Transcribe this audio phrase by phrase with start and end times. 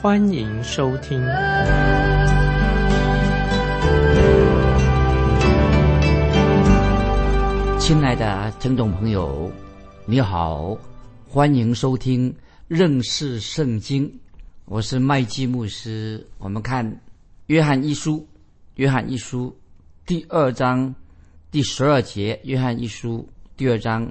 [0.00, 1.20] 欢迎收听。
[7.80, 9.50] 亲爱的听众朋友，
[10.06, 10.78] 你好。
[11.28, 12.32] 欢迎收听
[12.68, 14.08] 认识圣经，
[14.66, 16.24] 我是麦基牧师。
[16.38, 16.88] 我们看
[17.46, 18.24] 约翰一书，
[18.76, 19.52] 约翰一书
[20.06, 20.94] 第二章
[21.50, 22.40] 第十二节。
[22.44, 24.08] 约翰一书第二章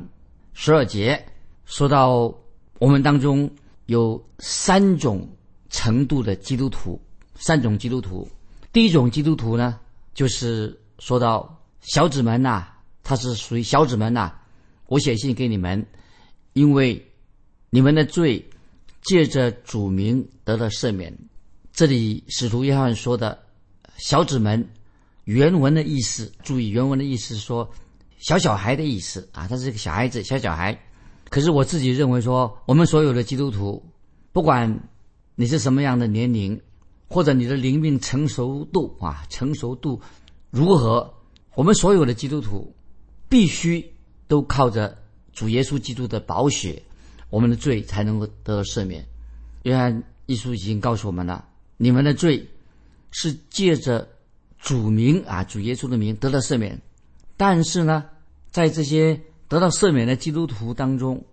[0.52, 1.26] 十二节
[1.64, 2.30] 说到，
[2.78, 3.50] 我们当中
[3.86, 5.26] 有三种
[5.70, 7.00] 程度的基督徒，
[7.36, 8.28] 三种基督徒。
[8.72, 9.80] 第一种基督徒呢，
[10.14, 12.68] 就是说到小子们呐，
[13.04, 14.34] 他是属于小子们呐。
[14.88, 15.86] 我写信给你们，
[16.54, 17.04] 因为。
[17.70, 18.50] 你们的罪
[19.02, 21.14] 借着主名得了赦免。
[21.74, 23.38] 这里使徒约翰说的
[24.00, 24.66] “小子们”，
[25.26, 27.70] 原文的意思，注意原文的意思说
[28.20, 30.80] 小小孩的意思啊，他是个小孩子，小小孩。
[31.30, 33.86] 可是我自己认为说，我们所有的基督徒，
[34.32, 34.80] 不管
[35.40, 36.60] 你是什么样的年龄，
[37.08, 40.02] 或者你的灵命成熟度啊，成熟度
[40.50, 41.14] 如何，
[41.54, 42.74] 我们所有的基督徒
[43.30, 43.94] 必须
[44.28, 44.98] 都靠着
[45.32, 46.82] 主耶稣基督的宝血。
[47.30, 49.06] 我们的罪才能够得到赦免。
[49.62, 51.46] 约翰一书已经告诉我们了，
[51.78, 52.48] 你们的罪
[53.12, 54.08] 是借着
[54.58, 56.82] 主名啊，主耶稣的名得到赦免。
[57.36, 58.06] 但是呢，
[58.50, 61.24] 在这些得到赦免的基督徒当中，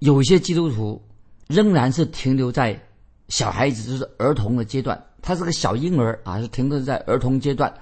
[0.00, 1.00] 有些基督徒
[1.46, 2.82] 仍然是停留在
[3.28, 5.02] 小孩子，就是儿童的阶段。
[5.22, 7.72] 他是个小婴儿啊，是停留在儿童阶段，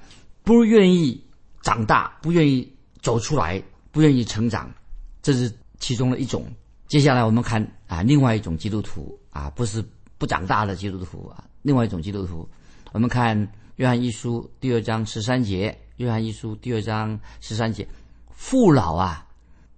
[0.42, 1.20] 不愿意
[1.62, 4.72] 长大，不愿意走出来，不愿意成长。
[5.20, 6.46] 这是其中的一种。
[6.86, 9.82] 接下来我们看啊，另外一种基督徒啊，不是
[10.18, 12.48] 不长大的基督徒啊，另外一种基督徒，
[12.92, 13.36] 我们看
[13.76, 17.88] 约翰一书第二章十三节，约翰一书第二章十三节，
[18.30, 19.26] 父老啊，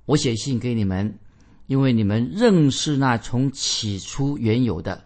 [0.04, 1.18] 我写信给你们，
[1.66, 5.02] 因为你们认识那从起初原有的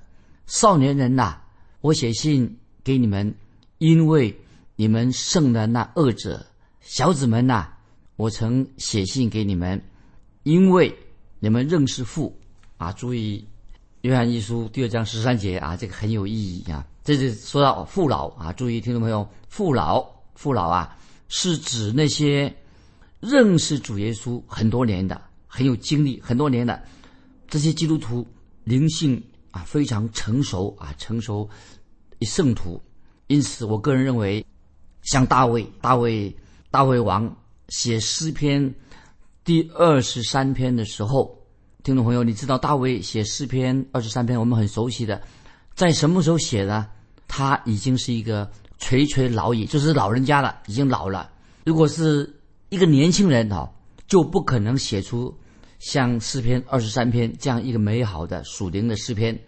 [0.49, 1.37] 少年人呐，
[1.81, 3.33] 我写信给你们，
[3.79, 4.37] 因为
[4.75, 6.45] 你们胜了那恶者，
[6.81, 7.69] 小子们呐，
[8.17, 9.81] 我曾写信给你们，
[10.43, 10.93] 因为。
[11.41, 12.37] 你们认识父
[12.79, 12.91] 啊？
[12.91, 13.47] 注意
[14.01, 16.85] 《约翰一书》第二章十三节啊，这个很有意义啊。
[17.05, 20.05] 这是说到父老啊，注意听众朋友，父老
[20.35, 20.99] 父老啊，
[21.29, 22.53] 是指那些
[23.21, 26.83] 认识主耶稣很多年的、很有经历很多年的
[27.47, 28.27] 这些基督徒，
[28.65, 29.23] 灵性
[29.65, 31.49] 非常成熟啊，成熟
[32.23, 32.81] 圣徒。
[33.27, 34.45] 因此，我个人认为，
[35.03, 36.35] 像大卫、大卫、
[36.71, 37.37] 大卫王
[37.69, 38.75] 写诗篇。
[39.45, 41.39] 第二十三篇的时候，
[41.83, 45.23] 听众朋友，你知道大卫写诗篇二十三篇，我们很熟悉的，
[45.75, 46.87] 在什么时候写的？
[47.27, 51.31] 他已经是一个垂垂老矣，就是老人家了，已经老了。
[51.65, 52.31] 如果是
[52.69, 53.71] 一个年轻人哈，
[54.07, 55.35] 就不可能写出
[55.79, 59.39] 像诗篇二十三篇这样一个美好的属灵的诗篇。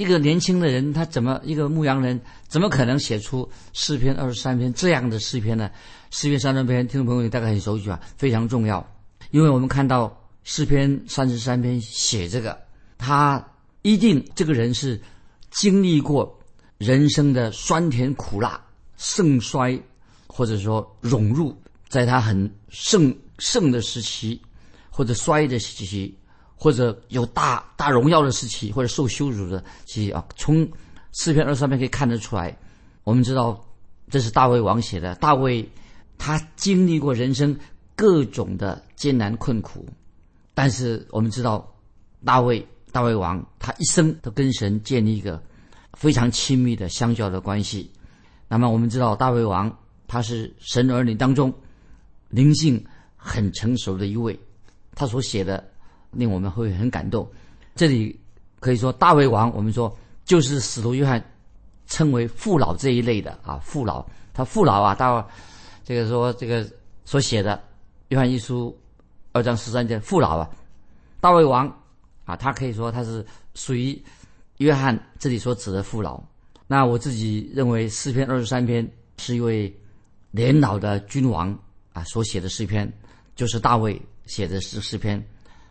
[0.00, 2.18] 一个年轻的人，他怎么一个牧羊人，
[2.48, 5.70] 怎么可能写出诗篇二十三篇这样的诗篇呢？
[6.10, 8.00] 诗篇三十篇，听众朋友你大概很熟悉吧？
[8.16, 8.82] 非常重要。
[9.30, 12.58] 因为我们看到诗篇三十三篇写这个，
[12.96, 13.46] 他
[13.82, 14.98] 一定这个人是
[15.50, 16.40] 经历过
[16.78, 18.58] 人生的酸甜苦辣、
[18.96, 19.78] 盛衰，
[20.26, 21.54] 或者说融入，
[21.90, 24.40] 在他很盛盛的时期，
[24.88, 26.16] 或者衰的时期，
[26.60, 30.22] 或者有大大荣耀的时期，或者受羞辱的时期啊。
[30.36, 30.68] 从
[31.12, 32.54] 诗篇二十三篇可以看得出来，
[33.02, 33.66] 我们知道
[34.10, 35.14] 这是大卫王写的。
[35.14, 35.66] 大卫
[36.18, 37.58] 他经历过人生。
[37.96, 39.86] 各种的艰难困苦，
[40.54, 41.70] 但是我们知道，
[42.24, 45.38] 大卫大卫王他一生都跟神建立一个
[45.92, 47.90] 非常亲密的相交的关系。
[48.48, 51.52] 那么我们知道，大卫王他是神儿女当中
[52.30, 52.82] 灵性
[53.16, 54.40] 很成熟的一位，
[54.94, 55.69] 他所写的
[56.12, 57.28] 令我们会很感动。
[57.74, 58.18] 这里
[58.58, 61.22] 可以说，大卫王我们说就是使徒约翰
[61.86, 65.26] 称为父老这一类的啊，父老他父老啊，大
[65.84, 66.66] 这个说这个
[67.04, 67.60] 所写的。
[68.08, 68.76] 约翰一书
[69.32, 70.50] 二章十三节，父老啊，
[71.20, 71.66] 大卫王
[72.24, 73.24] 啊，他可以说他是
[73.54, 73.96] 属于
[74.56, 76.20] 约翰这里所指的父老。
[76.66, 78.84] 那我自己认为诗篇二十三篇
[79.18, 79.72] 是一位
[80.32, 81.56] 年老的君王
[81.92, 82.92] 啊所写的诗篇，
[83.36, 85.24] 就是大卫写的诗诗篇。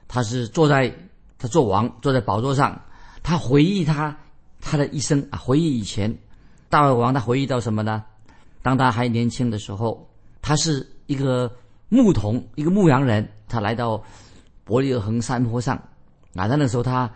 [0.10, 0.94] 他是坐在
[1.38, 2.82] 他做王，坐在宝座上，
[3.24, 4.18] 他回忆他
[4.60, 6.14] 他的一生啊，回忆以前
[6.68, 8.04] 大卫王他回忆到什么呢？
[8.62, 10.06] 当他还年轻的时候，
[10.42, 11.50] 他是一个
[11.88, 14.04] 牧童，一个牧羊人，他来到
[14.66, 15.78] 伯利恒山坡上
[16.36, 16.48] 啊。
[16.48, 17.10] 他那时候他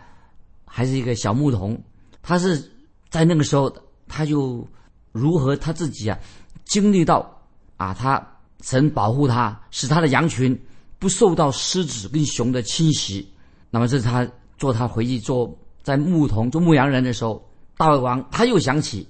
[0.65, 1.81] 还是一个小牧童，
[2.21, 2.71] 他是
[3.09, 3.75] 在那个时候，
[4.07, 4.65] 他就
[5.11, 6.17] 如何他自己啊
[6.63, 7.41] 经历到
[7.75, 8.25] 啊，他
[8.61, 10.57] 神保护他，使他的羊群
[11.03, 13.27] 不受到狮子跟熊的侵袭。
[13.69, 14.25] 那么这是他
[14.57, 17.45] 做他回忆做在牧童做牧羊人的时候，
[17.75, 19.05] 大卫王他又想起。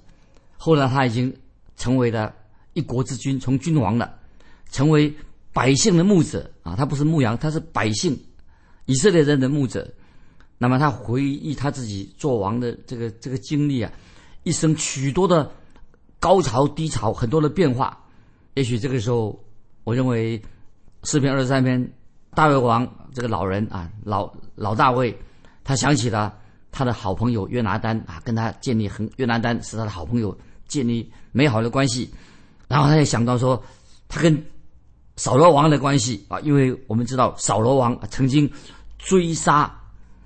[0.57, 1.31] 后来他已经
[1.77, 2.33] 成为了
[2.73, 4.11] 一国之君，从君王了，
[4.71, 5.13] 成为
[5.51, 6.75] 百姓的牧者啊！
[6.75, 8.19] 他不是牧羊，他是百姓
[8.85, 9.87] 以色列人的牧者。
[10.57, 13.91] 那么他回忆他自己做王的这个这个经历啊，
[14.41, 15.51] 一生许多的
[16.19, 18.03] 高潮低潮，很多的变化。
[18.55, 19.39] 也许这个时候，
[19.83, 20.41] 我认为
[21.03, 21.93] 诗篇二十三篇，
[22.35, 25.17] 大卫王这个老人啊，老老大卫，
[25.63, 26.33] 他想起了
[26.71, 30.35] 他的好朋友约拿丹啊，跟他建立很约拿丹是他的好朋友。
[30.65, 32.09] 建立美好的关系，
[32.67, 33.61] 然后他也想到说，
[34.07, 34.43] 他跟
[35.17, 38.49] 扫罗王的关系啊，因为我们知道扫罗王曾经
[38.97, 39.71] 追杀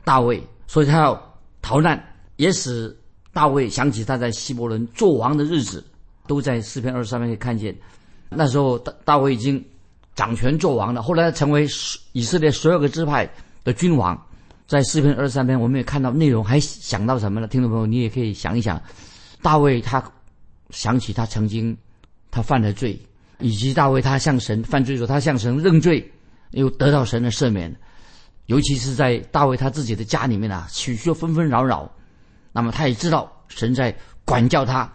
[0.06, 2.02] 大卫，所以他要逃难，
[2.38, 2.96] 也使
[3.34, 5.84] 大卫想起他在希伯伦做王的日子，
[6.28, 7.76] 都在诗篇二十三篇可以看见。
[8.30, 9.62] 那时候大大卫已经
[10.18, 11.66] 掌权做王的，后来成为
[12.12, 13.30] 以色列所有个支派
[13.64, 14.22] 的君王。
[14.68, 17.48] 在诗篇二十三篇，我们也看到内容，还想到什么呢？
[17.48, 18.82] 听众朋友，你也可以想一想，
[19.42, 20.04] 大卫他。
[20.70, 21.78] 想起他曾经，
[22.30, 23.00] 他犯了罪，
[23.40, 26.06] 以及大卫他向神犯罪的时候，他向神认罪，
[26.52, 27.74] 又得到神的赦免。
[28.48, 31.90] 尤其是在大卫他自己的家里面啊，许许纷纷扰扰，
[32.52, 34.92] 那么他也知道神在管教他。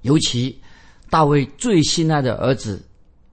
[0.00, 0.60] 尤其
[1.08, 2.84] 大卫最心爱的儿子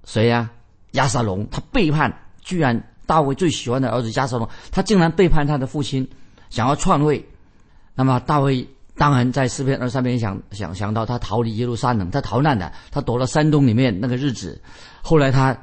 [0.06, 0.48] 谁呀？
[0.92, 2.12] 亚撒龙，他背叛，
[2.42, 6.08] 居然大卫最喜欢的儿子亚撒龙，他竟然背叛他的父亲，
[6.50, 7.26] 想要篡位。
[7.96, 8.68] 那么大卫。
[8.98, 14.62] 当然，在诗篇二三篇想想想到他逃离耶路撒冷，他逃难的，他躲到山洞里面那个日子。
[15.02, 15.58] 后来他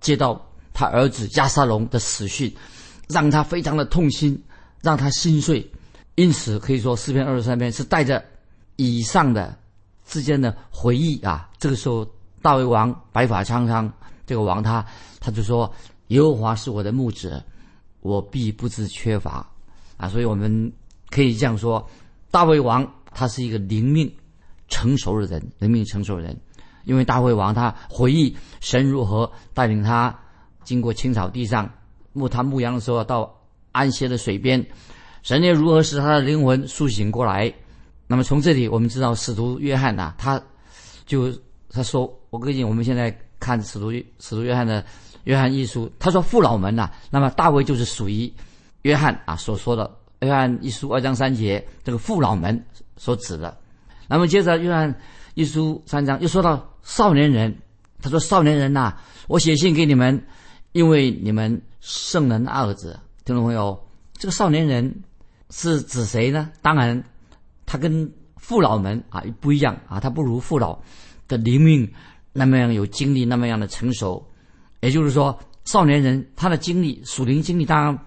[0.00, 0.40] 接到
[0.72, 2.50] 他儿子加沙龙的死讯，
[3.08, 4.42] 让他非常的痛心，
[4.80, 5.68] 让他心碎。
[6.14, 8.24] 因此可以说，诗篇二十三篇是带着
[8.76, 9.54] 以上的
[10.06, 11.50] 之间的回忆啊。
[11.58, 12.06] 这个时候，
[12.40, 13.92] 大卫王白发苍苍，
[14.28, 14.84] 这个王他
[15.18, 15.72] 他就说
[16.08, 17.42] ：“耶和华是我的牧者，
[18.00, 19.44] 我必不知缺乏。”
[19.96, 20.70] 啊，所以我们
[21.08, 21.84] 可以这样说。
[22.30, 24.12] 大卫王他是一个灵命
[24.68, 26.38] 成熟的人，灵命成熟的人，
[26.84, 30.14] 因为大卫王他回忆神如何带领他
[30.62, 31.68] 经过青草地上
[32.12, 33.34] 牧他牧羊的时候到
[33.72, 34.64] 安歇的水边，
[35.22, 37.52] 神又如何使他的灵魂苏醒过来。
[38.06, 40.40] 那么从这里我们知道使徒约翰呐，他
[41.06, 41.32] 就
[41.70, 44.84] 他说我跟你我们现在看使徒使徒约翰的
[45.24, 48.32] 约翰一书，他说父老们呐，那么大卫就是属于
[48.82, 49.90] 约翰啊所说的。
[50.20, 52.64] 约翰一书二章三节，这个父老们
[52.96, 53.56] 所指的。
[54.08, 54.92] 那么接着约翰
[55.34, 57.56] 一书三章又说到少年人，
[58.02, 58.96] 他说：“少年人呐，
[59.28, 60.20] 我写信给你们，
[60.72, 63.78] 因为你们圣人二字。”听众朋友，
[64.14, 65.04] 这个少年人
[65.50, 66.50] 是指谁呢？
[66.62, 67.04] 当然，
[67.66, 70.78] 他跟父老们啊不一样啊，他不如父老
[71.28, 71.92] 的灵命
[72.38, 74.26] 那么样有经历，那么样的成熟。
[74.80, 77.98] 也就是说，少年人他的经历属灵经历当然。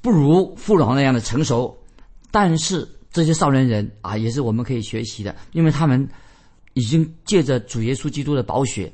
[0.00, 1.76] 不如父老那样的成熟，
[2.30, 6.08] 但是这些少年人啊，也是我们可以学习的，因为他们
[6.74, 8.92] 已经借着主耶稣基督的宝血，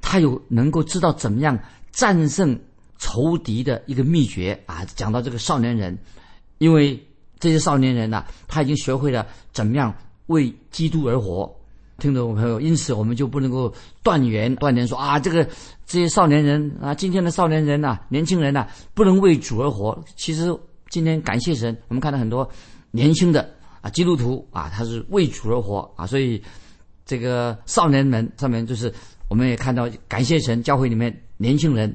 [0.00, 1.56] 他有能够知道怎么样
[1.92, 2.58] 战胜
[2.98, 4.84] 仇敌的一个秘诀啊。
[4.96, 5.96] 讲到这个少年人，
[6.58, 7.00] 因为
[7.38, 9.94] 这些少年人呢，他已经学会了怎么样
[10.26, 11.48] 为基督而活。
[12.00, 15.44] 听众朋友，因此我们就不能够断言断言说啊，这个
[15.86, 20.02] 这些少年人啊，今天的少年人呐，年轻人呐，不能为主而活。
[20.16, 20.52] 其实
[20.88, 22.50] 今天感谢神，我们看到很多
[22.90, 23.48] 年轻的
[23.82, 26.06] 啊基督徒啊，他是为主而活啊。
[26.06, 26.42] 所以
[27.04, 28.92] 这个少年们上面就是，
[29.28, 31.94] 我们也看到感谢神，教会里面年轻人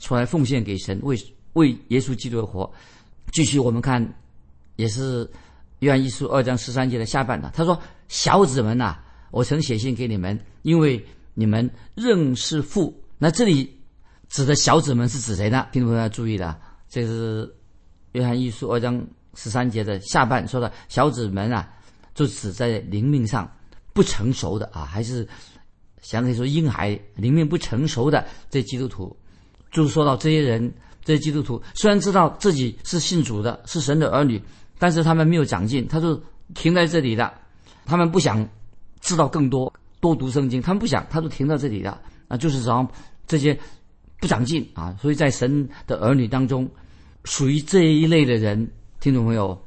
[0.00, 1.16] 出来奉献给神，为
[1.52, 2.68] 为耶稣基督而活。
[3.32, 4.06] 继续我们看，
[4.76, 5.30] 也是
[5.78, 8.98] 约翰一书二章十三节的下半段，他说：“小子们呐。”
[9.34, 12.94] 我曾写信给你们，因为你们认识父。
[13.18, 13.68] 那这里
[14.28, 15.66] 指的小子们是指谁呢？
[15.72, 16.56] 听众朋友要注意的，
[16.88, 17.52] 这是
[18.12, 21.68] 约翰一书二章十三节的下半说的小子们啊，
[22.14, 23.50] 就指在灵命上
[23.92, 25.26] 不成熟的啊，还是
[26.00, 29.16] 相当于说婴孩灵命不成熟的这基督徒，
[29.72, 30.72] 就说到这些人，
[31.04, 34.40] 这些基督徒虽然知道自己是信主的，是神的儿女，
[34.78, 36.22] 但是他们没有长进，他就
[36.54, 37.34] 停在这里的，
[37.84, 38.48] 他们不想。
[39.04, 39.70] 知道更多，
[40.00, 42.88] 多读圣经，他们不想，他都停到这里了啊，就是让
[43.26, 43.56] 这些
[44.18, 46.66] 不长进啊，所以在神的儿女当中，
[47.24, 48.66] 属于这一类的人，
[49.00, 49.62] 听众朋友，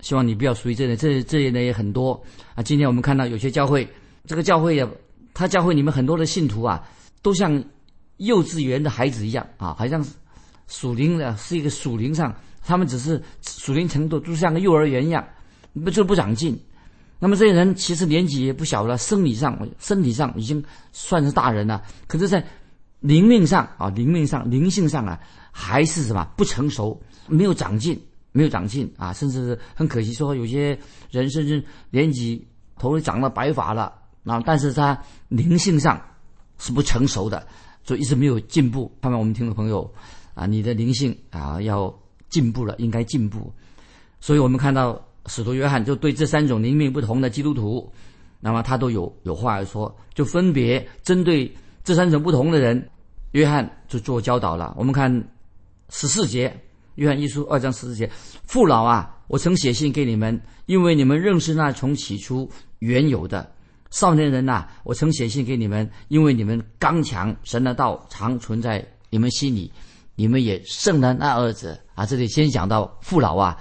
[0.00, 2.20] 希望你不要属于这类，这这一类也很多
[2.56, 2.62] 啊。
[2.64, 3.88] 今天我们看到有些教会
[4.26, 4.88] 这个教会呀，
[5.32, 6.84] 他教会里面很多的信徒啊，
[7.22, 7.62] 都像
[8.16, 10.04] 幼稚园的孩子一样啊，好像
[10.66, 15.24] 属灵的是一个属灵上，他们只是属灵程度都像个幼儿园一样，
[15.84, 16.60] 不就不长进。
[17.22, 22.42] 那么这些人其实年纪也不小了，生理上、身体上已经算是大人了，可是，在
[23.00, 25.20] 灵命上啊，灵命上、灵性上啊，
[25.52, 26.98] 还是什么不成熟，
[27.28, 28.00] 没有长进，
[28.32, 30.76] 没有长进啊，甚至很可惜说，有些
[31.10, 32.42] 人甚至年纪
[32.78, 33.92] 头长了白发了
[34.24, 34.98] 啊，但是他
[35.28, 36.00] 灵性上
[36.56, 37.46] 是不成熟的，
[37.84, 38.90] 所以一直没有进步。
[39.02, 39.92] 看看我们听众朋友
[40.32, 41.94] 啊，你的灵性啊要
[42.30, 43.52] 进步了，应该进步。
[44.20, 44.98] 所以我们看到。
[45.26, 47.92] 使徒约翰就对这三种灵命不同的基督徒，
[48.40, 52.88] 那么他都有有话要说，就分别针对这三种不同的人，
[53.32, 54.74] 约翰就做教导了。
[54.78, 55.12] 我们看
[55.90, 56.54] 十四节，
[56.94, 58.10] 约翰一书二章十四节，
[58.46, 63.52] 父老啊，我曾写信给你们，因为你们认识那从起初原有的
[63.90, 64.66] 少年人呐。
[64.84, 69.70] 我曾写信给你们，因为你们刚强，神的道常存在你们心里，
[70.14, 72.06] 你们也胜了那儿子啊。
[72.06, 73.56] 这里先讲到父老啊。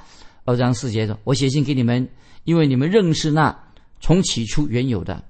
[0.50, 2.10] 二章四节说：“我写信给你们，
[2.44, 3.56] 因为你们认识那
[4.00, 5.24] 从起初原有的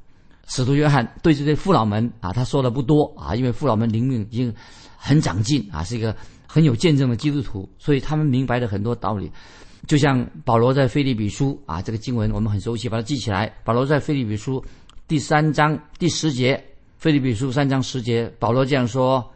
[0.48, 1.06] 使徒约翰。
[1.22, 4.54] 对这些父老们啊，他说的不多啊，因为父老们灵命已经
[4.96, 6.16] 很长进啊，是一个
[6.48, 9.30] 很有见证的基督徒，所以他们明白了很多道理。
[9.88, 13.54] 就像保罗在腓立比书啊，这个经文我们很熟悉，把它记起来。
[13.66, 14.64] 保罗在腓立比书
[15.06, 16.64] 第三章第十节，
[16.98, 19.30] 腓立比书三章十节，保罗这样说，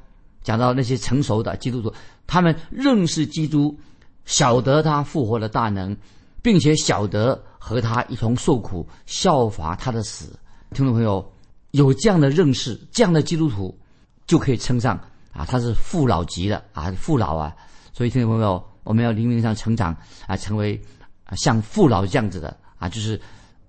[0.43, 1.93] 讲到那些成熟的基督徒，
[2.25, 3.77] 他们认识基督。”
[4.25, 5.95] 晓得他复活的大能，
[6.41, 10.37] 并且晓得和他一同受苦，效法他的死。
[10.71, 11.33] 听众朋友，
[11.71, 13.77] 有这样的认识，这样的基督徒
[14.25, 14.99] 就可以称上
[15.31, 17.55] 啊，他是父老级的啊，父老啊。
[17.91, 20.81] 所以，听众朋友，我们要灵命上成长啊，成为
[21.37, 23.19] 像父老这样子的啊，就是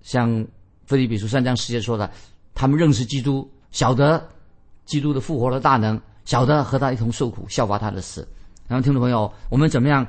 [0.01, 0.45] 像
[0.85, 2.09] 菲利比书三章十节说的，
[2.53, 4.27] 他们认识基督，晓得
[4.85, 8.27] 基督的复活的大能，晓得和他一同受苦，效法他的死。
[8.67, 10.05] 然后，听众朋友，我们怎么样？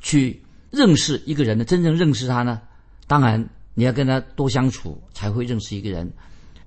[0.00, 2.60] 去认识一个人的真正认识他呢？
[3.06, 6.10] 当然你要跟他多相处才会认识一个人。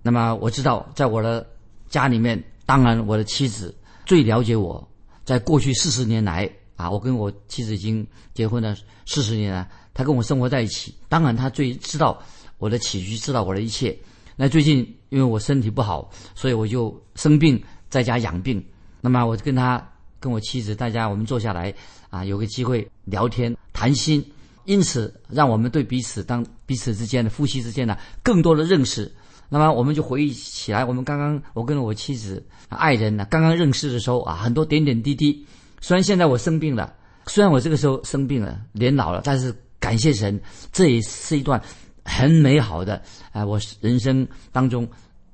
[0.01, 1.47] 那么我知道，在我的
[1.89, 4.87] 家里面，当然我的妻子最了解我。
[5.23, 12.19] 在过去四十年来啊，我跟我妻子已经结婚了四十年了，她跟我生活在一起，当然她最知道
[12.57, 13.95] 我的起居，知道我的一切。
[14.35, 14.77] 那最近
[15.09, 18.61] 因为我身体不好，所以我就生病在家养病。
[18.99, 19.87] 那么我就跟他
[20.19, 21.73] 跟我妻子大家我们坐下来。
[22.11, 24.23] 啊，有个机会聊天谈心，
[24.65, 29.11] 因此让我们对彼此当彼此之间的夫妻之间呢更多的认识。
[29.49, 35.45] 那么我们就回忆起来，我们刚刚我跟我妻子爱人呢刚刚认识的时候啊，很多点点滴滴。
[35.81, 36.93] 虽然现在我生病了，
[37.27, 40.39] 虽然我这个时候生病了，年老了，但是感谢神，
[40.71, 41.61] 这也是一段
[42.05, 43.01] 很美好的
[43.31, 44.87] 啊，我人生当中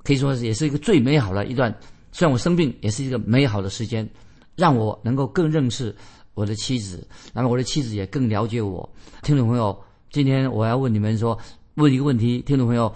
[0.03, 1.75] 可以说也是一个最美好的一段。
[2.11, 4.09] 虽然我生病，也是一个美好的时间，
[4.55, 5.95] 让我能够更认识。
[6.37, 7.03] 我的妻子，
[7.33, 8.87] 那么我的妻子也更了解我。
[9.23, 9.75] 听众朋友，
[10.11, 11.35] 今天我要问你们说，
[11.73, 12.93] 问一个问题，听众朋友，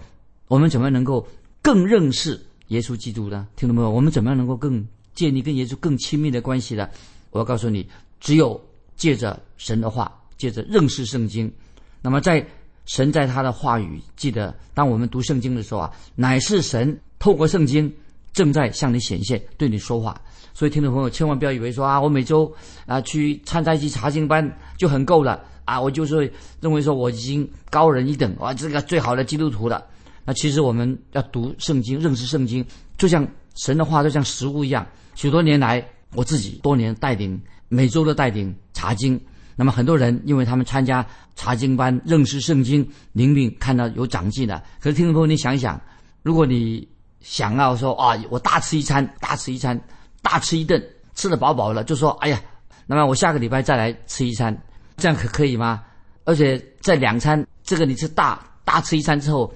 [0.48, 1.28] 我们怎么样能够
[1.60, 3.48] 更认识耶稣基督呢？
[3.56, 6.88] 听众朋友，我们怎么样能够更建立跟耶稣更亲密的关系呢？
[7.32, 8.64] 我要告诉你，只有
[8.96, 11.52] 借着神的话，借着认识圣经。
[12.00, 12.46] 那么在
[12.86, 17.92] 神在他的话语，记得当我们读圣经的时候啊，乃是神透过圣经
[18.34, 20.20] 正在向你显现，对你说话。
[20.54, 22.54] 所以，听众朋友千万不要以为说啊，我每周
[22.86, 29.84] 啊去参加一期查经班就很够了啊，我就是认为说我已经高人一等哇，这个最好的基督徒了。
[30.26, 32.64] 那其实我们要读圣经，认识圣经，
[32.98, 34.86] 就像神的话，就像食物一样。
[35.16, 35.84] 许多年来，
[36.14, 39.20] 我自己多年带领每周的带领查经，
[39.56, 44.62] 那么很多人因为他们参加查经班，认识圣经，灵命看到有长进的。
[44.80, 45.80] 可是，听众朋友，你想一想，
[46.22, 46.88] 如果你
[47.22, 49.80] 想要说啊，我大吃一餐，大吃一餐。
[50.24, 50.80] 大吃一顿，
[51.16, 52.40] 吃得饱饱了，就说：“哎呀，
[52.86, 54.56] 那么我下个礼拜再来吃一餐，
[54.96, 55.84] 这样可可以吗？
[56.26, 59.52] 而且在两餐，这个你吃大大吃一餐之后，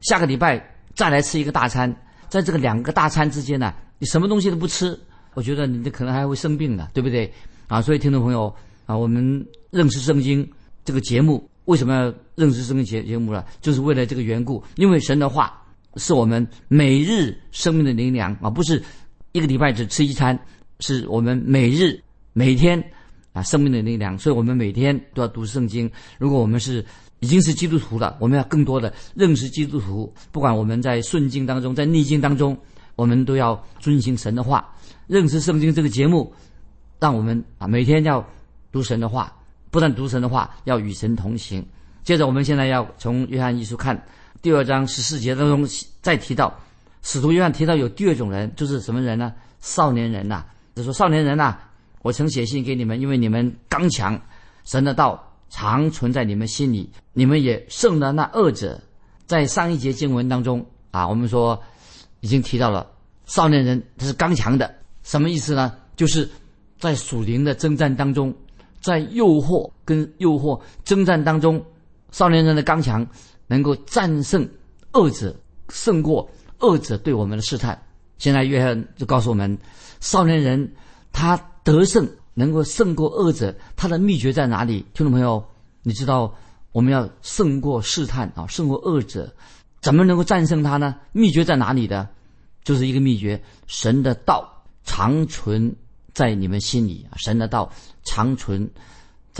[0.00, 0.60] 下个礼拜
[0.96, 1.94] 再来吃一个大餐，
[2.28, 4.98] 在这个两个大餐之间呢，你什么东西都不吃，
[5.34, 7.32] 我觉得你这可能还会生病的，对不对？
[7.68, 8.52] 啊，所以听众朋友
[8.86, 10.44] 啊，我们认识圣经
[10.84, 13.44] 这个节目为什么要认识圣经节节目呢？
[13.60, 15.59] 就是为了这个缘故，因为神的话
[15.96, 18.82] 是我们每日生命的灵粮啊，不是。
[19.32, 20.36] 一个礼拜只吃一餐，
[20.80, 21.96] 是我们每日
[22.32, 22.82] 每天
[23.32, 25.88] 啊生命的力量，所以我们每天都要读圣经。
[26.18, 26.84] 如果我们是
[27.20, 30.12] 已经是基督徒了，我们要更多的认识基督徒。
[30.32, 32.58] 不管我们在顺境当中，在逆境当中，
[32.96, 34.68] 我们都要遵行神的话。
[35.06, 36.34] 认识圣经这个节目，
[36.98, 38.28] 让我们啊每天要
[38.72, 39.32] 读神的话，
[39.70, 41.64] 不但读神的话，要与神同行。
[42.02, 43.96] 接着，我们现在要从约翰一书看
[44.42, 45.68] 第二章十四节当中
[46.00, 46.58] 再提到，
[47.02, 49.34] 使徒约翰提到有第二种人，就是什么人呢？
[49.60, 50.44] 少年人呐，
[50.74, 51.58] 就说少年人呐，
[52.00, 54.18] 我曾写信给你们，因为你们刚强，
[54.64, 58.80] 神的道常存在你们心里，你们也胜了那恶者。
[59.26, 61.62] 在上一节经文当中啊，我们说
[62.20, 62.90] 已经提到了
[63.26, 65.76] 少年人他是刚强的，什么意思呢？
[65.96, 66.28] 就是
[66.78, 68.34] 在属灵的征战当中，
[68.80, 71.62] 在诱惑跟诱惑征战当中，
[72.10, 73.06] 少年人的刚强
[73.50, 74.48] 能够战胜
[74.92, 75.34] 恶者，
[75.70, 76.30] 胜过
[76.60, 77.82] 恶者对我们的试探。
[78.16, 79.58] 现在约翰就告诉我们，
[79.98, 80.72] 少年人
[81.10, 84.86] 他得胜能够胜过恶者，他的秘诀在哪里？
[84.94, 85.44] 听众朋友，
[85.82, 86.32] 你知道？
[86.70, 89.34] 我们要胜过试探啊，胜过恶者，
[89.80, 90.94] 怎么能够战胜他呢？
[91.10, 92.08] 秘诀在哪里的？
[92.62, 95.74] 就是一个秘诀：神的道长存
[96.14, 97.18] 在你们心里啊！
[97.18, 97.72] 神的道
[98.04, 98.70] 长存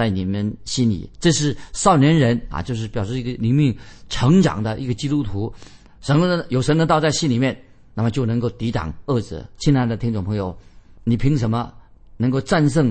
[0.00, 3.76] 在你们心里，这是少年人啊，就是表示一个灵命
[4.08, 5.52] 成长的一个基督徒。
[6.00, 6.42] 什么？
[6.48, 7.54] 有神的道在心里面，
[7.92, 9.46] 那么就能够抵挡恶者。
[9.58, 10.56] 亲爱的听众朋友，
[11.04, 11.70] 你凭什么
[12.16, 12.90] 能够战胜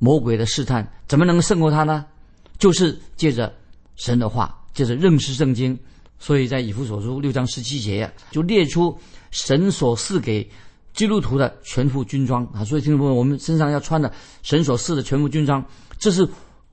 [0.00, 0.84] 魔鬼的试探？
[1.06, 2.04] 怎么能胜过他呢？
[2.58, 3.54] 就是借着。
[3.94, 5.76] 神的话借着认识圣经，
[6.20, 8.96] 所以在以弗所书六章十七节就列出
[9.32, 10.48] 神所赐给
[10.92, 12.64] 基督徒的全副军装啊。
[12.64, 14.12] 所以听众朋友，我们身上要穿的
[14.44, 15.64] 神所赐的全副军装，
[15.98, 16.28] 这是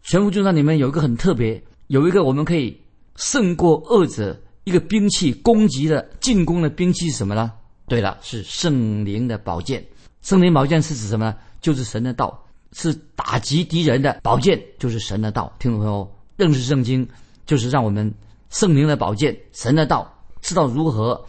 [0.07, 2.79] 全副军装里面有一个很特别，有一个我们可以
[3.15, 7.51] 胜过恶者一个兵器攻击的进攻的兵器是什么呢？
[7.87, 9.83] 对了，是圣灵的宝剑。
[10.21, 11.35] 圣灵宝剑是指什么呢？
[11.59, 12.39] 就是神的道，
[12.73, 15.51] 是打击敌人的宝剑，就是神的道。
[15.57, 16.07] 听众朋友。
[16.37, 17.07] 认识圣经，
[17.47, 18.13] 就是让我们
[18.51, 20.07] 圣灵的宝剑、神的道，
[20.39, 21.19] 知道如何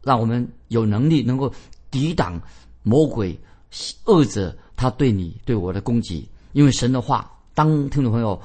[0.00, 1.52] 让我们有能力能够
[1.90, 2.40] 抵挡
[2.82, 3.38] 魔鬼、
[4.04, 6.26] 恶者他对你、对我的攻击。
[6.52, 8.40] 因为神的话，当听众朋友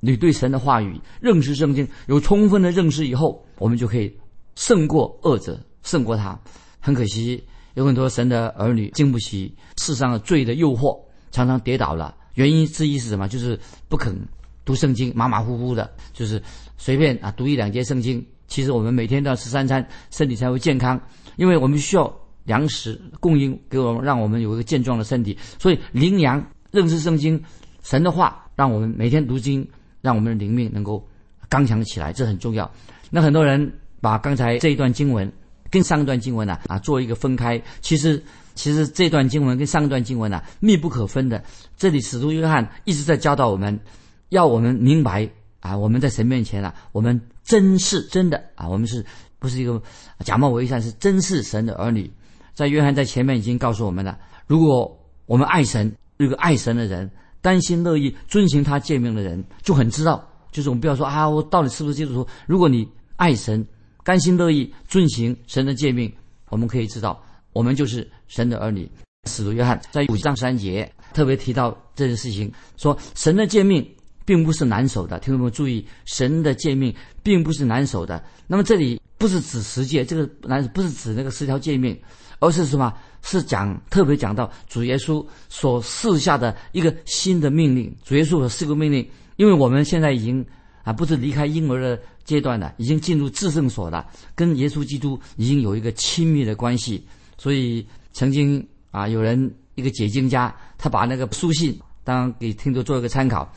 [0.00, 4.14] 你对神的话语认识圣经有充分的认识以后，我们就可以
[4.54, 6.38] 胜过恶者，胜过他。
[6.80, 7.42] 很可惜，
[7.74, 10.98] 有很多神的儿女经不起世上的罪的诱惑，
[11.30, 12.14] 常常跌倒了。
[12.34, 13.28] 原因之一是什么？
[13.28, 14.16] 就是不肯。
[14.62, 16.40] 读圣经马马虎虎的，就是
[16.76, 18.24] 随便啊读一两节圣经。
[18.46, 21.00] 其实我们每天都要吃三餐，身体才会健康。
[21.36, 25.36] 因为我们需要粮食供应给我们，让我们有一个健壮的身体。
[25.58, 27.42] 所以灵粮认识圣经，
[27.82, 29.66] 神的话，让我们每天读经，
[30.02, 31.02] 让我们的灵命能够
[31.48, 32.70] 刚强起来，这很重要。
[33.08, 35.32] 那很多人把刚才这一段经文
[35.70, 38.22] 跟上一段经文呢啊做一个分开，其实
[38.54, 41.42] 其实这段经文跟上一段经文呢密不可分的。
[41.74, 43.80] 这里使徒约翰一直在教导我们。
[44.28, 45.26] 要我们明白
[45.60, 49.02] 啊，我们在神面前啊，我们真是真的啊，我们是
[49.38, 49.82] 不是一个
[50.18, 50.82] 假冒伪善？
[50.82, 52.10] 是真是神的儿女。
[52.52, 57.10] 在约翰在前面已经告诉我们了，如果我们爱神，一个爱神的人，
[57.42, 62.26] 甘心乐意遵行他诫命的人，就很知道，就是我们不要说啊，我到底是不是基督徒？
[62.46, 63.66] 如果你爱神，
[64.02, 66.12] 甘心乐意遵行神的诫命，
[66.48, 67.22] 我们可以知道，
[67.52, 68.90] 我们就是神的儿女。
[69.28, 73.86] 使徒约翰在五章三节特别提到这件事情，说神的诫命。
[74.22, 78.22] 并不是难守的，听众们注意，神的诫命并不是难守的。
[78.46, 81.98] 那么这里不是指十诫，这个难不是指那个十条诫命，
[82.38, 82.94] 而是什么？
[83.22, 87.94] 是讲特别讲到主耶稣所赐下的一个新的命令。
[88.04, 90.44] 主耶稣的四个命令，因为我们现在已经
[90.82, 97.04] 啊，不是离开婴儿的阶段了，已经进入至圣所了，跟耶稣基督已经有一个亲密的关系。
[97.36, 103.50] 所以曾经啊，有人一个解经家，他把那个书信当给听众做一个参考。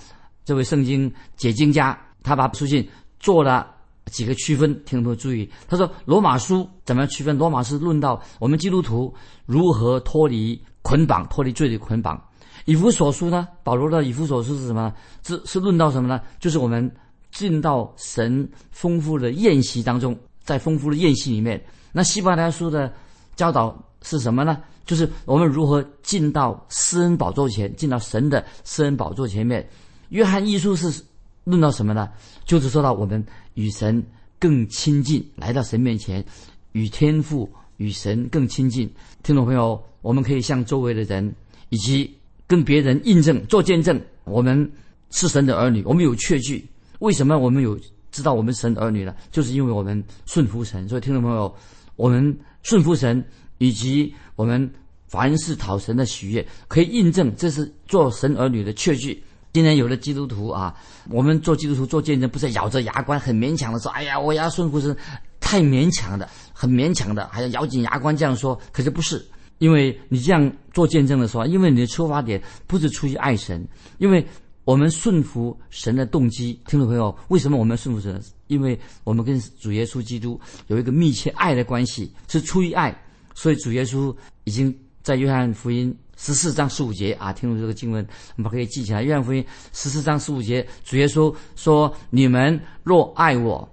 [0.46, 2.88] 这位圣经解经家，他把书信
[3.20, 3.73] 做了
[4.06, 7.38] 几个区分，听众朋友注意，他说罗马书怎么样区分？
[7.38, 9.14] 罗马是论到我们基督徒
[9.46, 12.22] 如何脱离捆绑、脱离罪的捆绑。
[12.66, 13.48] 以弗所书呢？
[13.64, 14.94] 保罗的以弗所书是什么？
[15.24, 16.22] 是是论到什么呢？
[16.40, 16.90] 就是我们
[17.32, 21.62] 进到神丰富的宴席当中，在丰富的宴席里面。
[21.92, 22.94] 那希伯来书的
[23.36, 24.62] 教导是什么呢？
[24.86, 29.68] 就是我们如何进到施恩宝座前，进到神的施恩宝座前面。
[30.10, 31.04] 约翰一书是
[31.44, 32.10] 论到什么呢？
[32.46, 33.24] 就是说到我们
[33.56, 34.04] 与神
[34.40, 36.24] 更亲近，来到神面前，
[36.72, 38.90] 与天父、与神更亲近。
[39.24, 41.34] 听众朋友，我们可以向周围的人
[41.70, 42.14] 以及
[42.48, 44.72] 跟别人印证、做见证，我们
[45.12, 46.66] 是神的儿女，我们有确据。
[47.00, 47.78] 为什么我们有
[48.12, 49.14] 知道我们神儿女呢？
[49.32, 50.88] 就是因为我们顺服神。
[50.88, 51.54] 所以，听众朋友，
[51.96, 53.24] 我们顺服神，
[53.58, 54.72] 以及我们
[55.08, 59.22] 凡事讨神的喜悦，可以印证这是做神儿女的确据。
[59.54, 60.76] 今天有的基督徒啊，
[61.12, 64.98] 我们做基督徒做见证，不是咬着牙关很勉强的说：“哎呀，我要顺服神，
[65.40, 69.24] 太勉强的，很勉强的，还要咬紧牙关这样说。”可是不是，
[69.60, 73.64] 因为你这样做见证的时候，因为你的出发点不是出于爱神，
[74.00, 74.26] 因为
[74.64, 78.20] 我们顺服神的动机，听众朋友，为什么我们顺服神？
[78.48, 82.92] 因为我们跟主耶稣基督有一个密切爱的关系，是出于爱，
[83.36, 88.06] 所以主耶稣已经在约翰福音十四章十五节啊，听懂这个经文，
[88.38, 89.04] 我们可以记起来。
[89.04, 93.68] 约翰福音十四章十五节，主耶稣说：“你们若爱我，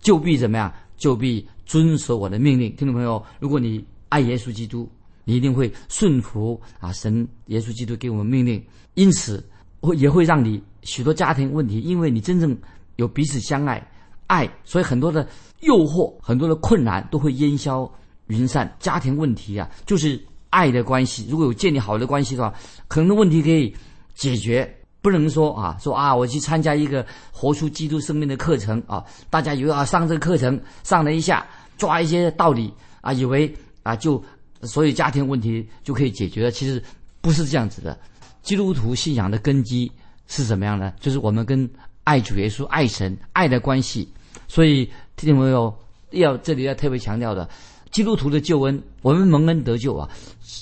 [0.00, 0.72] 就必怎么样？
[0.96, 4.90] 就必遵守我的命令。”听众朋友，如果你爱耶稣基督，
[5.24, 8.62] 你一定会顺服啊，神耶稣基督给我们命令，
[8.94, 9.42] 因此
[9.80, 12.56] 会也会让你许多家庭问题，因为你真正
[12.96, 13.90] 有彼此相爱。
[14.26, 15.28] 爱，所以很多的
[15.60, 17.90] 诱惑、很多的困难都会烟消
[18.28, 18.74] 云散。
[18.80, 20.18] 家庭问题啊，就是
[20.54, 21.26] 爱的关系。
[21.28, 22.54] 如果有建立好的关系的话，
[22.86, 23.74] 可能问题可以
[24.14, 24.72] 解决。
[25.02, 34.22] 不能说啊，说啊，我去参加一个活出基督生命的课程啊，大家以为啊上这个课程上了一下，抓一些道理啊，以为啊就
[34.62, 36.50] 所有家庭问题就可以解决了。
[36.50, 36.82] 其实
[37.20, 37.98] 不是这样子的。
[38.42, 39.92] 基督徒信仰的根基
[40.26, 40.90] 是什么样呢？
[41.00, 41.68] 就是我们跟
[42.04, 44.08] 爱主耶稣、爱神、爱的关系。
[44.48, 45.74] 所以，听众朋友
[46.12, 47.46] 要这里要特别强调的，
[47.94, 50.10] 基督徒的救恩，我们蒙恩得救啊，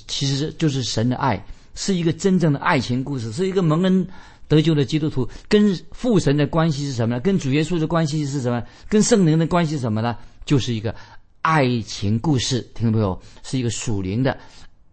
[0.07, 1.43] 其实就是神的爱，
[1.75, 4.07] 是一个真正的爱情故事，是一个蒙恩
[4.47, 7.21] 得救的基督徒跟父神的关系是什么呢？
[7.21, 8.63] 跟主耶稣的关系是什么？
[8.87, 10.15] 跟圣灵的关系是什么呢？
[10.45, 10.95] 就是一个
[11.41, 12.61] 爱情故事。
[12.75, 14.37] 听到没有，是一个属灵的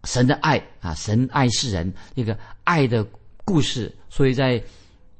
[0.04, 3.06] 神的爱啊，神爱世人一个爱的
[3.44, 3.94] 故事。
[4.08, 4.62] 所以在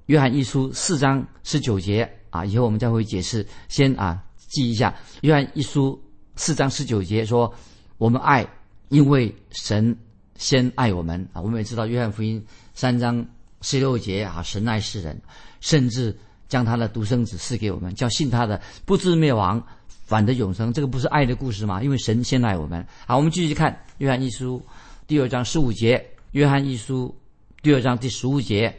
[0.07, 2.11] 约翰一书四章十九节。
[2.31, 3.47] 啊，以后我们再会解释。
[3.69, 4.89] 先啊，记一下
[5.23, 6.01] 《约翰一书》
[6.41, 7.55] 四章十九节说
[7.99, 8.49] ：“我们爱，
[8.89, 9.95] 因为神
[10.39, 12.41] 先爱我们。”啊，我们也知道《约翰福音》
[12.73, 13.23] 三章
[13.61, 15.21] 十六节啊，神爱世人，
[15.61, 19.63] 甚至将他的独生子赐给我们，叫信他的不至灭亡，
[20.07, 20.73] 反得永生。
[20.73, 21.83] 这个不是爱的故事吗？
[21.83, 22.87] 因为神先爱我们。
[23.07, 24.59] 好，我们继续看《约翰一书》
[25.07, 25.99] 第二章十五节，
[26.31, 27.15] 《约翰一书》
[27.63, 28.75] 第二章第十五节：“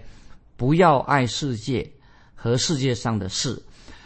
[0.58, 1.88] 不要爱世界。”
[2.34, 3.62] 和世界上的事，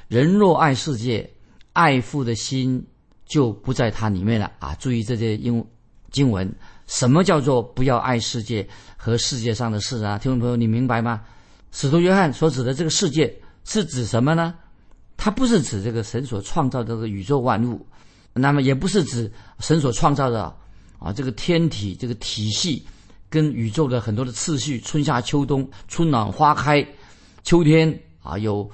[0.09, 1.31] 人若爱世界，
[1.71, 2.85] 爱父的心
[3.25, 4.75] 就不在它里面了啊！
[4.75, 5.65] 注意这些英
[6.11, 6.49] 经文，
[6.87, 10.17] 什么叫做不要爱世界和世界上的事啊？
[10.17, 11.21] 听众朋友，你明白吗？
[11.71, 13.33] 使徒约翰所指的这个世界
[13.63, 14.53] 是指什么呢？
[15.17, 17.85] 它不是指这个神所创造的这个宇宙万物，
[18.33, 20.43] 那么也不是指神所创造的
[20.99, 22.85] 啊这个天体这个体系
[23.29, 26.85] 跟宇宙的很多的次序，春夏秋冬，春暖花开，
[27.43, 28.01] 秋天。
[28.25, 28.67] 啊，有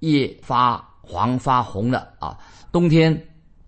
[0.00, 2.36] 叶发黄发红的啊，
[2.72, 3.16] 冬天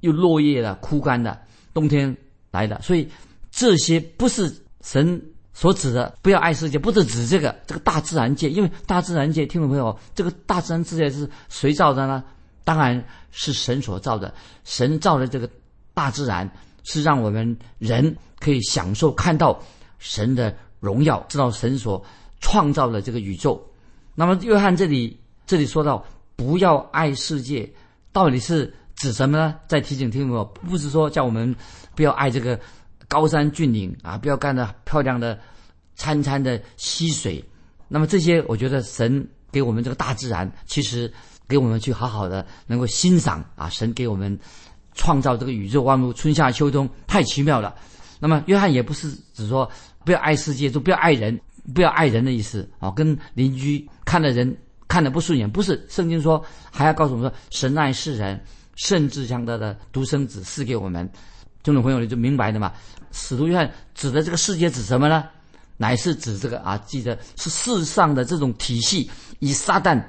[0.00, 1.40] 又落叶的枯干的，
[1.72, 2.16] 冬天
[2.50, 3.08] 来的，所以
[3.50, 5.20] 这些不是神
[5.52, 6.16] 所指的。
[6.22, 12.24] 不要爱世界，不是指这个这个大自然界，因为大自然界，听众朋友，这个大自然世界是谁造的呢？
[12.64, 14.34] 当然是神所造的。
[14.64, 15.50] 神造的这个
[15.94, 16.50] 大自然
[16.84, 19.60] 是让我们人可以享受看到
[19.98, 22.04] 神的荣耀，知道神所
[22.40, 23.60] 创造的这个宇宙。
[24.14, 25.18] 那么约翰这里。
[25.48, 26.04] 这里说到
[26.36, 27.72] 不要爱世界，
[28.12, 29.54] 到底是指什么呢？
[29.66, 31.54] 再提醒听众朋友，不是说叫我们
[31.94, 32.58] 不要爱这个
[33.06, 35.38] 高山峻岭啊，不要干的漂亮的
[35.96, 37.42] 潺潺的溪水。
[37.86, 41.10] 那么这些，我觉得神给我们这个大自然，其实
[41.48, 43.68] 给我们去好好的能够欣赏啊。
[43.70, 44.36] 神给我们
[44.94, 47.74] 创造这个宇宙万物，春夏秋冬太奇妙了。
[48.18, 49.70] 那么约翰也不是只说
[50.04, 51.40] 不要爱世界，就不要爱人，
[51.72, 52.90] 不要爱人的意思啊。
[52.90, 54.56] 跟邻居看的人。
[54.88, 58.42] 看的不顺眼，不是圣经说还要告诉我们说神爱世人，
[58.78, 61.08] 甚至将他的独生子赐给我们。
[61.62, 62.72] 听众朋友，你就明白的嘛？
[63.12, 65.28] 使徒约翰指的这个世界指什么呢？
[65.76, 69.10] 乃是指这个啊，记得是世上的这种体系，
[69.40, 70.02] 以撒旦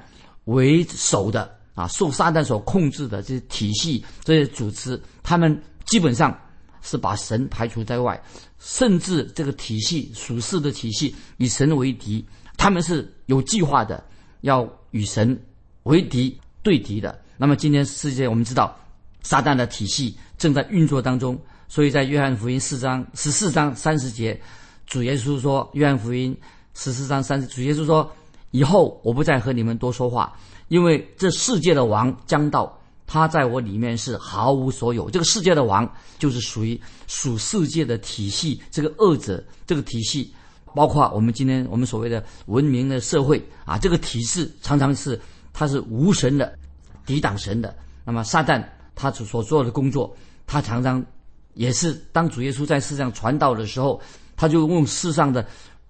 [0.44, 6.36] 为首的啊，受撒旦所控制的这些体系、这些组织，他们基本上
[6.82, 8.20] 是把神排除在外，
[8.58, 12.24] 甚至这个体系属世的体系以神为敌，
[12.56, 14.02] 他们是有计划的。
[14.42, 15.38] 要与神
[15.82, 18.76] 为敌对敌的，那么今天世界我们知道，
[19.22, 21.40] 撒旦的体系正在运作当中。
[21.68, 24.38] 所以在约翰福音四章十四章三十节，
[24.86, 26.36] 主耶稣说：“约翰福音
[26.74, 28.12] 十四章三十，主耶稣说，
[28.50, 30.36] 以后我不再和你们多说话，
[30.68, 35.08] 因为这世界的王将到，他在我里面是毫无所有。
[35.08, 40.30] 这个世界的王就是属于属世界的体系，这个恶者这个体系。”
[40.74, 45.18] 包括我们今天我们所谓的文明的社会啊，这个体制常常是
[45.54, 46.58] 它是无神的，
[47.04, 47.74] 抵挡神的。
[48.04, 51.04] 那么撒旦他所所做的工作，他常常
[51.54, 54.00] 也是当主耶稣在世上传道的时候，
[54.36, 55.46] 他就用世上的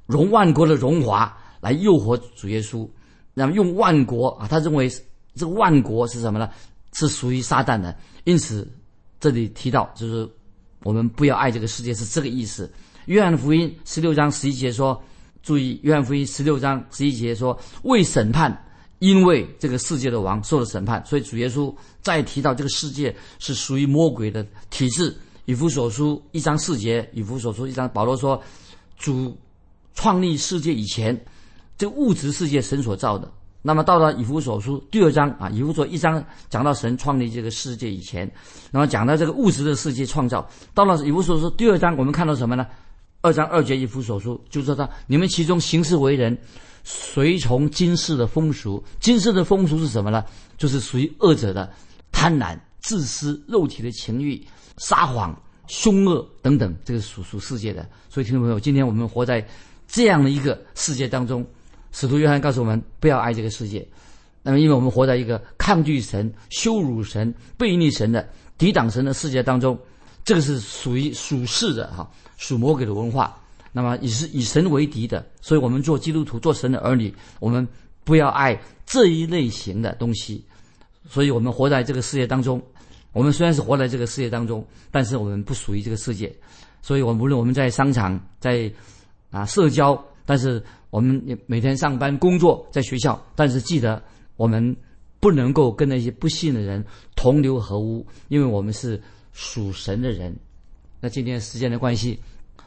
[0.06, 2.88] 荣万国的荣华来诱惑主耶稣，
[3.34, 4.90] 那么用万国啊，他认为
[5.34, 6.50] 这个万国是什么呢？
[6.92, 7.96] 是属于撒旦的。
[8.24, 8.68] 因此
[9.20, 10.28] 这里提到就是
[10.82, 12.70] 我们不要爱这个世界，是这个意思。
[13.06, 15.00] 约翰福音十六章十一节说
[15.42, 18.66] ：“注意，约翰福音十六章十一节说：“为审判，
[19.00, 25.14] 因为这个世界的王受了审判。”所以主耶稣再提到这个世界是属于魔鬼的体制。
[25.46, 28.40] 以弗所书一章四节，以弗所书一章，保罗说
[28.96, 29.36] ：“主
[29.94, 31.18] 创立世界以前，
[31.76, 33.28] 这物质世界神所造的。
[33.62, 38.30] 那么到了以弗所书第二章啊，以弗所一章讲到神创立这个世界以前，
[38.70, 40.48] 然后讲到这个物质的世界创造。
[40.72, 42.66] 到了以弗所书第二章，我们看到什么呢？
[43.22, 46.38] 二章二节以弗所书就说他你们其中行事为人，
[46.92, 48.82] 随从今世的风俗。
[48.98, 50.24] 今世的风俗是什么呢？
[50.58, 51.72] 就是属于恶者的
[52.10, 54.44] 贪婪、自私、肉体的情欲。”
[54.78, 57.86] 撒谎、凶恶等等，这个属属世界的。
[58.08, 59.46] 所以，听众朋友，今天我们活在
[59.86, 61.46] 这样的一个世界当中。
[61.92, 63.86] 使徒约翰告诉我们，不要爱这个世界。
[64.42, 68.26] 那么，因为我们活在一个抗拒神、羞辱神、背逆神的、
[68.56, 69.78] 抵挡神的世界当中，
[70.24, 73.39] 这个是属于属世的哈，属魔鬼的文化。
[73.72, 75.24] 那么，也是以神为敌的。
[75.40, 77.66] 所以我们做基督徒、做神的儿女，我们
[78.04, 80.44] 不要爱这一类型的东西。
[81.08, 82.62] 所以我们活在这个世界当中。
[83.12, 86.32] 我们虽然是活在这个世界当中，但是我们不属于这个世界，
[86.80, 88.72] 所以，我无论我们在商场、在
[89.32, 94.00] 啊社交，但是我们每天上班、工作，在学校，但是记得
[94.36, 94.76] 我们
[95.18, 96.84] 不能够跟那些不信的人
[97.16, 99.02] 同流合污，因为我们是
[99.32, 100.32] 属神的人。
[101.00, 102.16] 那今天时间的关系，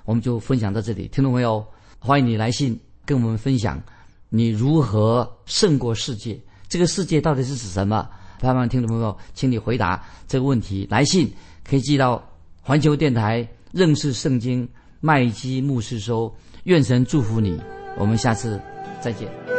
[0.06, 1.08] 我们就分享到这里。
[1.08, 1.66] 听众朋友，
[2.00, 3.82] 欢迎你来信跟我们分享
[4.30, 6.40] 你如何胜过世界。
[6.68, 8.10] 这个世界到底是指什么？
[8.40, 10.88] 盼望听众朋友，请你回答这个问题。
[10.90, 11.32] 来信
[11.64, 12.22] 可以寄到
[12.62, 14.68] 环球电台认识圣经
[15.00, 16.34] 麦基牧师收。
[16.64, 17.60] 愿神祝福你，
[17.98, 18.60] 我们下次
[19.02, 19.53] 再见。